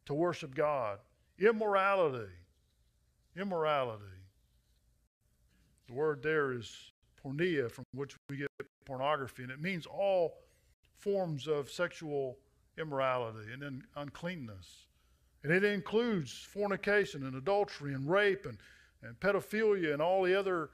[0.05, 0.99] to worship God.
[1.37, 2.31] Immorality.
[3.37, 4.03] Immorality.
[5.87, 6.91] The word there is
[7.23, 8.49] porneia, from which we get
[8.85, 10.37] pornography, and it means all
[10.97, 12.37] forms of sexual
[12.79, 14.87] immorality and then uncleanness.
[15.43, 18.57] And it includes fornication and adultery and rape and,
[19.03, 20.69] and pedophilia and all the other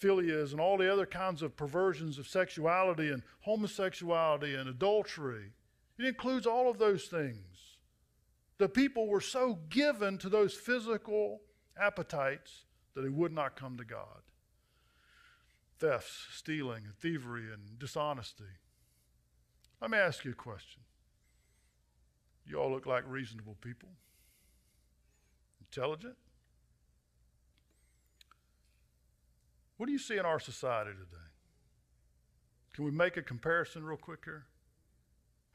[0.00, 5.52] philias and all the other kinds of perversions of sexuality and homosexuality and adultery.
[5.98, 7.76] It includes all of those things.
[8.58, 11.40] The people were so given to those physical
[11.80, 12.64] appetites
[12.94, 14.22] that they would not come to God.
[15.80, 18.44] Thefts, stealing, and thievery, and dishonesty.
[19.80, 20.82] Let me ask you a question.
[22.46, 23.88] You all look like reasonable people,
[25.60, 26.16] intelligent.
[29.76, 31.24] What do you see in our society today?
[32.74, 34.46] Can we make a comparison real quick here?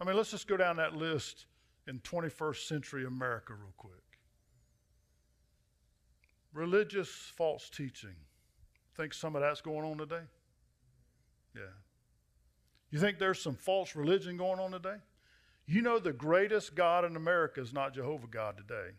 [0.01, 1.45] I mean, let's just go down that list
[1.87, 3.93] in 21st century America real quick.
[6.53, 8.15] Religious false teaching.
[8.95, 10.23] Think some of that's going on today?
[11.55, 11.61] Yeah.
[12.91, 14.97] You think there's some false religion going on today?
[15.69, 18.89] You know, the greatest God in America is not Jehovah God today.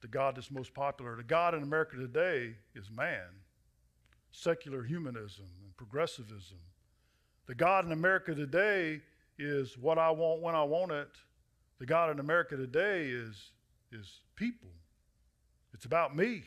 [0.00, 1.14] The God that's most popular.
[1.14, 3.28] The God in America today is man,
[4.30, 6.56] secular humanism and progressivism.
[7.44, 9.02] The God in America today
[9.38, 11.10] is what I want when I want it.
[11.80, 13.52] The God in America today is,
[13.92, 14.70] is people.
[15.74, 16.44] It's about me.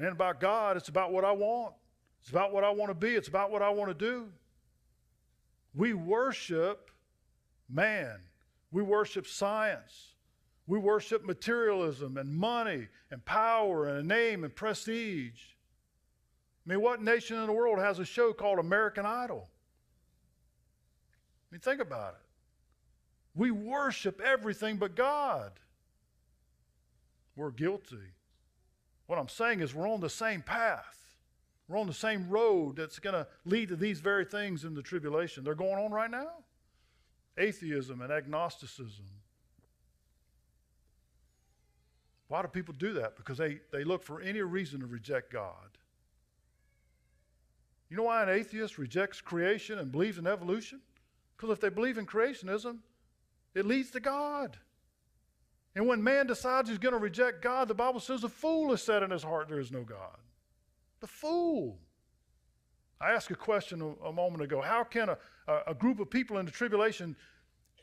[0.00, 1.74] Ain't about God, it's about what I want.
[2.20, 4.28] It's about what I want to be, it's about what I want to do.
[5.74, 6.92] We worship
[7.68, 8.18] man.
[8.70, 10.14] We worship science.
[10.66, 15.40] We worship materialism and money and power and a name and prestige.
[16.66, 19.48] I mean, what nation in the world has a show called American Idol?
[21.50, 22.20] I mean, think about it.
[23.34, 25.52] We worship everything but God.
[27.34, 27.96] We're guilty.
[29.06, 30.96] What I'm saying is, we're on the same path.
[31.66, 34.82] We're on the same road that's going to lead to these very things in the
[34.82, 35.44] tribulation.
[35.44, 36.32] They're going on right now
[37.38, 39.04] atheism and agnosticism.
[42.28, 43.16] Why do people do that?
[43.16, 45.78] Because they, they look for any reason to reject God.
[47.88, 50.80] You know why an atheist rejects creation and believes in evolution?
[51.36, 52.78] Because if they believe in creationism,
[53.54, 54.58] it leads to God.
[55.74, 58.82] And when man decides he's going to reject God, the Bible says the fool has
[58.82, 60.18] said in his heart there is no God.
[61.00, 61.78] The fool.
[63.00, 64.60] I asked a question a, a moment ago.
[64.60, 65.18] How can a,
[65.66, 67.16] a, group of people in the tribulation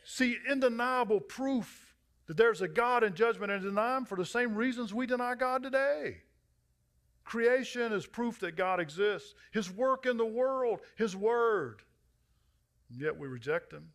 [0.04, 1.95] see undeniable proof
[2.28, 5.36] that there's a God in judgment and deny Him for the same reasons we deny
[5.36, 6.17] God today?
[7.23, 11.82] Creation is proof that God exists, His work in the world, His Word.
[12.89, 13.89] And yet we reject Him.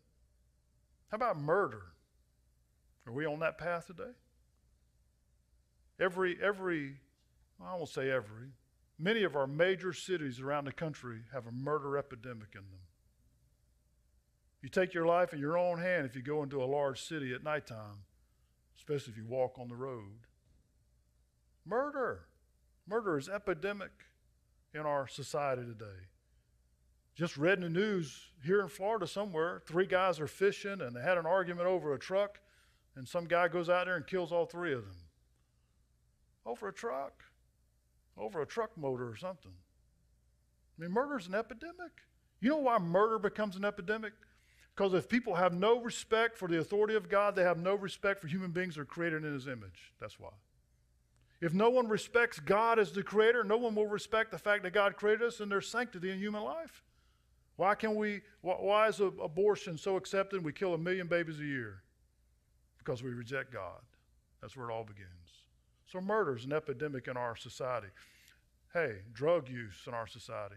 [1.09, 1.83] How about murder?
[3.05, 4.11] Are we on that path today?
[5.99, 6.95] Every, every,
[7.63, 8.49] I won't say every,
[9.01, 12.85] many of our major cities around the country have a murder epidemic in them.
[14.61, 17.33] You take your life in your own hand if you go into a large city
[17.33, 18.05] at nighttime,
[18.77, 20.27] especially if you walk on the road.
[21.65, 22.25] Murder.
[22.87, 23.91] Murder is epidemic
[24.73, 26.07] in our society today.
[27.15, 31.01] Just read in the news here in Florida somewhere, three guys are fishing and they
[31.01, 32.39] had an argument over a truck,
[32.95, 34.95] and some guy goes out there and kills all three of them.
[36.45, 37.23] Over a truck,
[38.17, 39.51] over a truck motor or something.
[40.77, 41.91] I mean, murder is an epidemic.
[42.39, 44.13] You know why murder becomes an epidemic?
[44.75, 48.21] Because if people have no respect for the authority of God, they have no respect
[48.21, 49.93] for human beings that are created in His image.
[49.99, 50.29] That's why.
[51.41, 54.73] If no one respects God as the creator, no one will respect the fact that
[54.73, 56.83] God created us and there's sanctity in human life.
[57.57, 60.43] Why can we, why is abortion so accepted?
[60.43, 61.83] We kill a million babies a year
[62.77, 63.81] because we reject God.
[64.41, 65.09] That's where it all begins.
[65.91, 67.87] So murder is an epidemic in our society.
[68.73, 70.55] Hey, drug use in our society.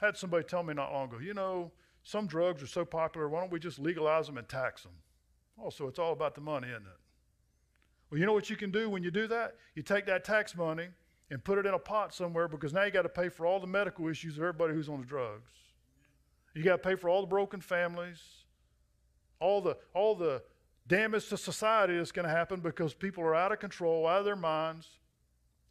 [0.00, 3.28] I had somebody tell me not long ago, you know, some drugs are so popular,
[3.28, 4.92] why don't we just legalize them and tax them?
[5.58, 7.00] Also, oh, it's all about the money, isn't it?
[8.10, 9.56] Well, you know what you can do when you do that?
[9.74, 10.88] You take that tax money
[11.30, 13.60] and put it in a pot somewhere because now you got to pay for all
[13.60, 15.50] the medical issues of everybody who's on the drugs.
[16.54, 18.20] You got to pay for all the broken families,
[19.38, 20.42] all the all the
[20.90, 24.24] damage to society that's going to happen because people are out of control, out of
[24.24, 24.98] their minds,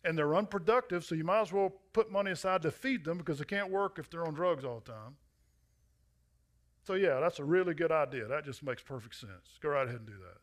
[0.06, 1.04] and they're unproductive.
[1.04, 4.00] So you might as well put money aside to feed them because they can't work
[4.00, 5.18] if they're on drugs all the time.
[6.88, 8.28] So yeah, that's a really good idea.
[8.28, 9.60] That just makes perfect sense.
[9.62, 10.38] Go right ahead and do that.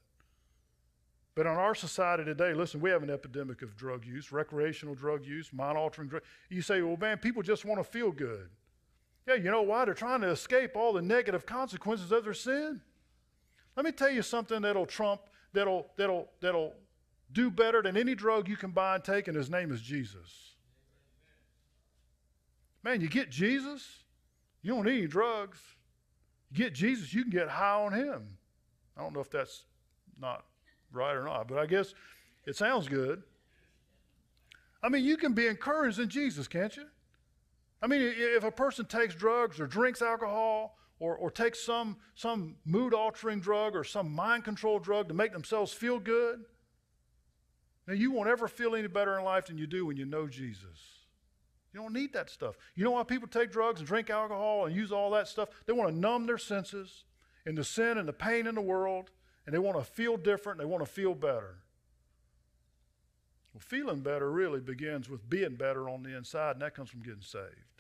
[1.34, 5.24] But in our society today, listen, we have an epidemic of drug use, recreational drug
[5.24, 6.22] use, mind altering drug.
[6.50, 8.50] You say, well, man, people just want to feel good.
[9.26, 9.86] Yeah, you know why?
[9.86, 12.82] They're trying to escape all the negative consequences of their sin.
[13.76, 15.20] Let me tell you something that'll trump,
[15.52, 16.72] that'll, that'll, that'll
[17.32, 20.54] do better than any drug you can buy and take, and his name is Jesus.
[22.82, 24.04] Man, you get Jesus,
[24.62, 25.60] you don't need drugs.
[26.50, 28.38] You get Jesus, you can get high on him.
[28.96, 29.64] I don't know if that's
[30.20, 30.44] not
[30.92, 31.94] right or not, but I guess
[32.46, 33.22] it sounds good.
[34.82, 36.84] I mean, you can be encouraged in Jesus, can't you?
[37.82, 42.56] I mean, if a person takes drugs or drinks alcohol or, or takes some, some
[42.64, 46.44] mood altering drug or some mind control drug to make themselves feel good,
[47.86, 50.26] now you won't ever feel any better in life than you do when you know
[50.26, 51.04] Jesus.
[51.72, 52.56] You don't need that stuff.
[52.74, 55.50] You know why people take drugs and drink alcohol and use all that stuff?
[55.66, 57.04] They want to numb their senses
[57.44, 59.10] in the sin and the pain in the world
[59.46, 61.58] and they want to feel different, they want to feel better.
[63.54, 67.02] Well, feeling better really begins with being better on the inside, and that comes from
[67.02, 67.75] getting saved.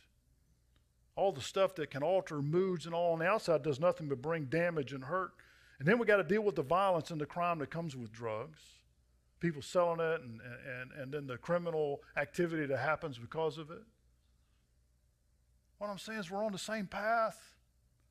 [1.16, 4.22] All the stuff that can alter moods and all on the outside does nothing but
[4.22, 5.32] bring damage and hurt.
[5.78, 8.12] And then we got to deal with the violence and the crime that comes with
[8.12, 8.60] drugs.
[9.40, 13.82] People selling it and, and, and then the criminal activity that happens because of it.
[15.78, 17.38] What I'm saying is we're on the same path.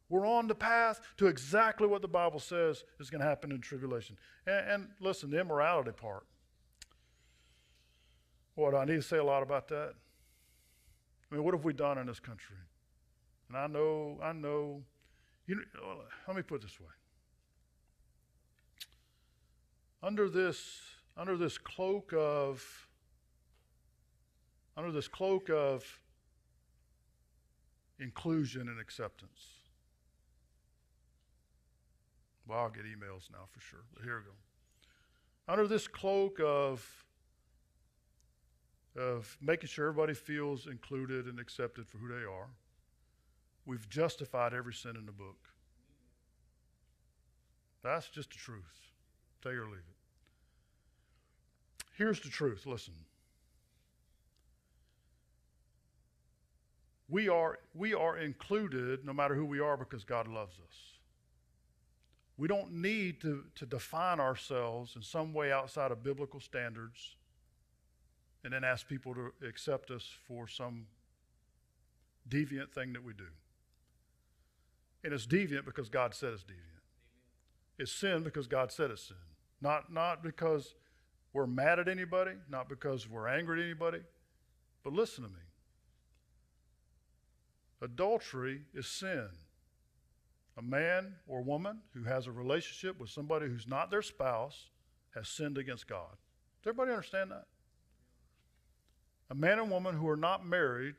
[0.10, 3.60] We're on the path to exactly what the Bible says is going to happen in
[3.60, 4.18] tribulation.
[4.46, 6.26] And, and listen, the immorality part.
[8.54, 9.94] What, I need to say a lot about that?
[11.32, 12.56] I mean, what have we done in this country?
[13.48, 14.84] And I know, I know,
[15.48, 16.88] you know, oh, let me put this way.
[20.02, 20.82] Under this,
[21.18, 22.64] under this cloak of,
[24.78, 25.84] under this cloak of
[28.00, 29.46] inclusion and acceptance,
[32.48, 35.52] well, I'll get emails now for sure, but here we go.
[35.52, 36.88] Under this cloak of,
[38.96, 42.50] of making sure everybody feels included and accepted for who they are,
[43.66, 45.38] we've justified every sin in the book.
[47.84, 48.92] That's just the truth.
[49.44, 49.96] Take or leave it.
[51.98, 52.94] Here's the truth listen.
[57.08, 60.76] We are, we are included no matter who we are because God loves us.
[62.38, 67.16] We don't need to, to define ourselves in some way outside of biblical standards
[68.44, 70.88] and then ask people to accept us for some
[72.28, 73.28] deviant thing that we do.
[75.06, 76.82] And it's deviant because God said it's deviant.
[77.78, 79.18] It's sin because God said it's sin.
[79.62, 80.74] Not, not because
[81.32, 84.00] we're mad at anybody, not because we're angry at anybody.
[84.84, 85.40] But listen to me
[87.82, 89.30] adultery is sin
[90.58, 94.70] a man or woman who has a relationship with somebody who's not their spouse
[95.14, 96.12] has sinned against God.
[96.64, 97.46] Does everybody understand that?
[99.30, 100.96] A man and woman who are not married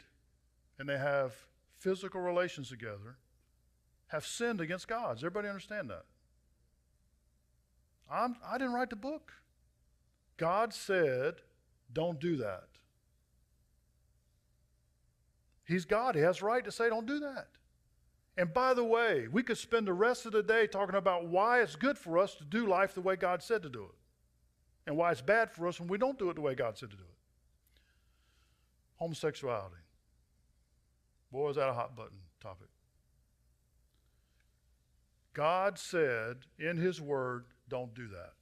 [0.78, 1.34] and they have
[1.78, 3.16] physical relations together
[4.08, 5.14] have sinned against God.
[5.14, 6.04] Does everybody understand that?
[8.10, 9.32] I'm, I didn't write the book.
[10.36, 11.34] God said,
[11.92, 12.68] don't do that.
[15.64, 16.14] He's God.
[16.14, 17.48] He has right to say, don't do that.
[18.36, 21.62] And by the way, we could spend the rest of the day talking about why
[21.62, 23.94] it's good for us to do life the way God said to do it,
[24.86, 26.90] and why it's bad for us when we don't do it the way God said
[26.90, 27.80] to do it.
[28.96, 29.76] Homosexuality.
[31.32, 32.68] Boy, is that a hot button topic.
[35.36, 38.32] God said in His Word, don't do that.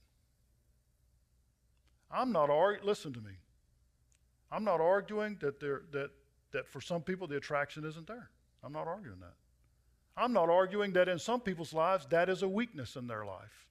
[2.09, 3.33] I'm not arguing, listen to me.
[4.53, 6.11] I'm not arguing that, there, that,
[6.53, 8.31] that for some people the attraction isn't there.
[8.63, 9.35] I'm not arguing that.
[10.17, 13.67] I'm not arguing that in some people's lives that is a weakness in their life.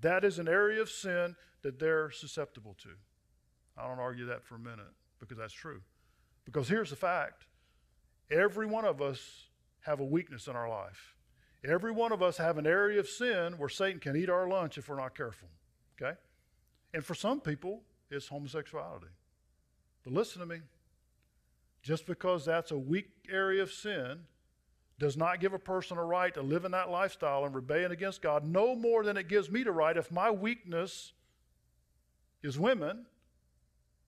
[0.00, 2.88] That is an area of sin that they're susceptible to.
[3.76, 5.82] I don't argue that for a minute because that's true.
[6.46, 7.44] Because here's the fact
[8.30, 9.20] every one of us
[9.80, 11.17] have a weakness in our life.
[11.68, 14.78] Every one of us have an area of sin where Satan can eat our lunch
[14.78, 15.48] if we're not careful.
[16.00, 16.16] Okay?
[16.94, 19.08] And for some people, it's homosexuality.
[20.02, 20.60] But listen to me.
[21.82, 24.20] Just because that's a weak area of sin
[24.98, 28.22] does not give a person a right to live in that lifestyle and rebellion against
[28.22, 31.12] God no more than it gives me the right if my weakness
[32.42, 33.06] is women,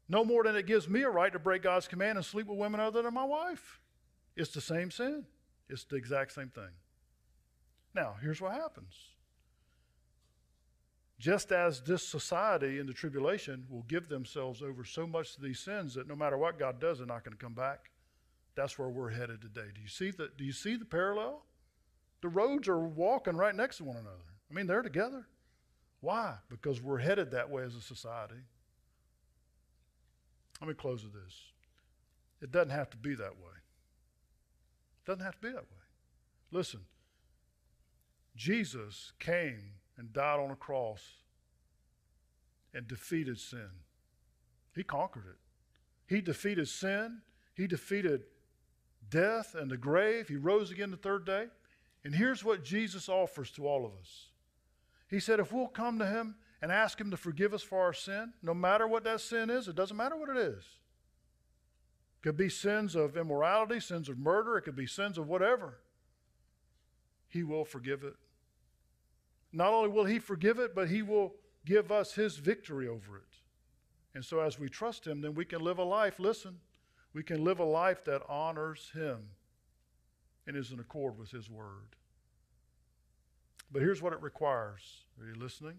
[0.09, 2.59] no more than it gives me a right to break God's command and sleep with
[2.59, 3.81] women other than my wife.
[4.37, 5.27] It's the same sin.
[5.69, 6.71] It's the exact same thing.
[7.95, 8.95] Now, here's what happens.
[11.19, 15.61] Just as this society in the tribulation will give themselves over so much to these
[15.61, 17.91] sins that no matter what God does, they're not going to come back.
[18.55, 19.69] That's where we're headed today.
[19.75, 21.45] Do you see the, do you see the parallel?
[22.23, 24.17] The roads are walking right next to one another.
[24.51, 25.27] I mean, they're together.
[26.01, 26.37] Why?
[26.49, 28.41] Because we're headed that way as a society.
[30.61, 31.35] Let me close with this.
[32.43, 33.57] It doesn't have to be that way.
[34.99, 35.85] It doesn't have to be that way.
[36.51, 36.81] Listen,
[38.37, 41.03] Jesus came and died on a cross
[42.73, 43.69] and defeated sin.
[44.75, 45.39] He conquered it.
[46.07, 47.23] He defeated sin.
[47.55, 48.23] He defeated
[49.11, 50.29] death and the grave.
[50.29, 51.47] He rose again the third day.
[52.05, 54.29] And here's what Jesus offers to all of us
[55.09, 57.93] He said, if we'll come to Him and ask Him to forgive us for our
[57.93, 60.65] sin, no matter what that sin is, it doesn't matter what it is.
[62.19, 65.79] It could be sins of immorality, sins of murder, it could be sins of whatever.
[67.31, 68.15] He will forgive it.
[69.53, 73.23] Not only will He forgive it, but He will give us His victory over it.
[74.15, 76.59] And so, as we trust Him, then we can live a life, listen,
[77.15, 79.19] we can live a life that honors Him
[80.47, 81.97] and is in accord with His Word.
[83.73, 85.05] But here's what it requires.
[85.21, 85.77] Are you listening?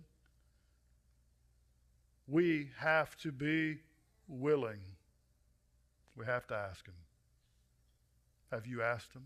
[2.27, 3.79] We have to be
[4.29, 4.79] willing.
[6.15, 6.93] We have to ask Him.
[8.51, 9.23] Have you asked Him?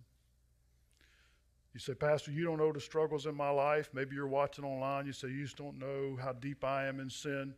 [1.75, 3.89] You say, Pastor, you don't know the struggles in my life.
[3.93, 5.05] Maybe you're watching online.
[5.05, 7.53] You say, You just don't know how deep I am in sin.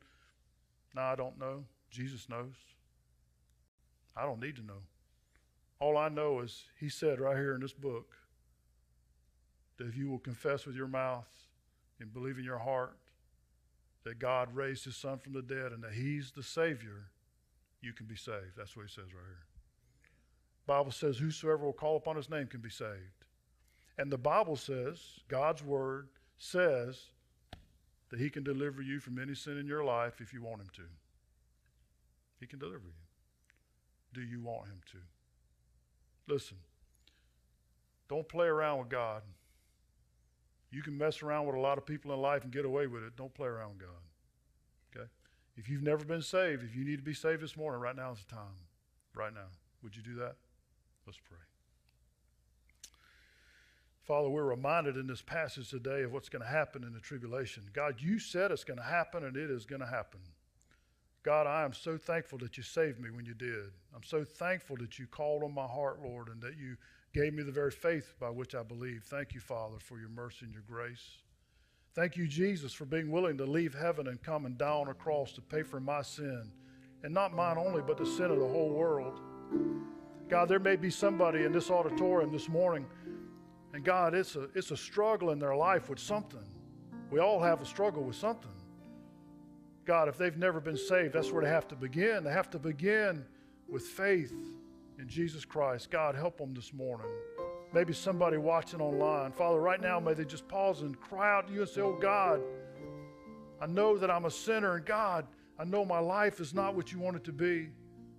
[0.95, 1.65] No, I don't know.
[1.91, 2.55] Jesus knows.
[4.15, 4.81] I don't need to know.
[5.79, 8.15] All I know is He said right here in this book
[9.77, 11.29] that if you will confess with your mouth
[11.99, 12.97] and believe in your heart
[14.03, 17.11] that God raised His Son from the dead and that He's the Savior,
[17.81, 18.57] you can be saved.
[18.57, 19.45] That's what He says right here.
[20.65, 23.16] Bible says, Whosoever will call upon His name can be saved.
[23.97, 27.01] And the Bible says, God's Word says,
[28.09, 30.69] that He can deliver you from any sin in your life if you want Him
[30.75, 30.83] to.
[32.39, 32.93] He can deliver you.
[34.13, 36.33] Do you want Him to?
[36.33, 36.57] Listen,
[38.09, 39.23] don't play around with God.
[40.71, 43.03] You can mess around with a lot of people in life and get away with
[43.03, 43.15] it.
[43.15, 44.95] Don't play around with God.
[44.95, 45.07] Okay?
[45.55, 48.11] If you've never been saved, if you need to be saved this morning, right now
[48.11, 48.53] is the time.
[49.15, 49.47] Right now.
[49.81, 50.35] Would you do that?
[51.05, 51.37] Let's pray.
[54.07, 57.63] Father, we're reminded in this passage today of what's going to happen in the tribulation.
[57.73, 60.21] God, you said it's going to happen, and it is going to happen.
[61.23, 63.65] God, I am so thankful that you saved me when you did.
[63.93, 66.77] I'm so thankful that you called on my heart, Lord, and that you
[67.13, 69.03] gave me the very faith by which I believe.
[69.03, 71.17] Thank you, Father, for your mercy and your grace.
[71.93, 74.93] Thank you, Jesus, for being willing to leave heaven and come and die on a
[74.93, 76.49] cross to pay for my sin,
[77.03, 79.19] and not mine only, but the sin of the whole world.
[80.29, 82.85] God, there may be somebody in this auditorium this morning
[83.77, 86.43] and God, it's a, it's a struggle in their life with something.
[87.11, 88.49] We all have a struggle with something.
[89.85, 92.23] God, if they've never been saved, that's where they have to begin.
[92.23, 93.23] They have to begin
[93.69, 94.33] with faith
[94.97, 95.91] in Jesus Christ.
[95.91, 97.05] God, help them this morning.
[97.71, 99.31] Maybe somebody watching online.
[99.31, 101.99] Father, right now, may they just pause and cry out to you and say, Oh
[102.01, 102.41] God,
[103.61, 105.27] I know that I'm a sinner, and God,
[105.59, 107.67] I know my life is not what you want it to be.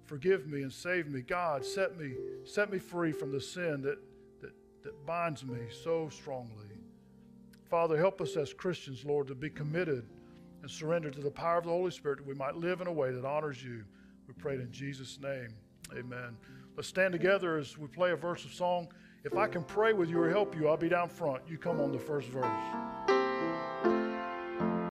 [0.05, 1.21] Forgive me and save me.
[1.21, 2.13] God, set me,
[2.45, 3.99] set me free from the sin that
[4.89, 6.65] that binds me so strongly.
[7.69, 10.09] Father, help us as Christians, Lord, to be committed
[10.63, 12.93] and surrendered to the power of the Holy Spirit that we might live in a
[12.93, 13.85] way that honors you.
[14.27, 15.49] We pray in Jesus' name.
[15.93, 16.39] Amen.
[16.75, 18.89] Let's stand together as we play a verse of song.
[19.25, 21.43] If I can pray with you or help you, I'll be down front.
[21.47, 23.08] You come on the first verse.